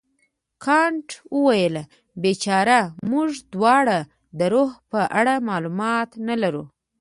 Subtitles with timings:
[0.65, 1.75] کانت وویل
[2.23, 3.97] بیچاره موږ دواړه
[4.39, 6.63] د روح په اړه معلومات نه لرو.